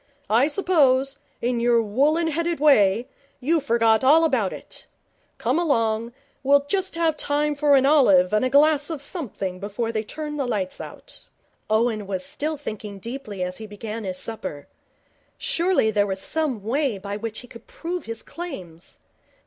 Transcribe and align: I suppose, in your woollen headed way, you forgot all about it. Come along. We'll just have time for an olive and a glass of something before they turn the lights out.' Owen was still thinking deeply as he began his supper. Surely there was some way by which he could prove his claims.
I 0.31 0.47
suppose, 0.47 1.17
in 1.43 1.59
your 1.59 1.79
woollen 1.79 2.29
headed 2.29 2.59
way, 2.59 3.05
you 3.39 3.59
forgot 3.59 4.03
all 4.03 4.23
about 4.23 4.51
it. 4.51 4.87
Come 5.37 5.59
along. 5.59 6.11
We'll 6.41 6.65
just 6.67 6.95
have 6.95 7.15
time 7.15 7.53
for 7.53 7.75
an 7.75 7.85
olive 7.85 8.33
and 8.33 8.43
a 8.43 8.49
glass 8.49 8.89
of 8.89 8.99
something 8.99 9.59
before 9.59 9.91
they 9.91 10.01
turn 10.01 10.37
the 10.37 10.47
lights 10.47 10.81
out.' 10.81 11.25
Owen 11.69 12.07
was 12.07 12.25
still 12.25 12.57
thinking 12.57 12.97
deeply 12.97 13.43
as 13.43 13.57
he 13.57 13.67
began 13.67 14.03
his 14.03 14.17
supper. 14.17 14.65
Surely 15.37 15.91
there 15.91 16.07
was 16.07 16.19
some 16.19 16.63
way 16.63 16.97
by 16.97 17.15
which 17.15 17.41
he 17.41 17.47
could 17.47 17.67
prove 17.67 18.05
his 18.05 18.23
claims. 18.23 18.97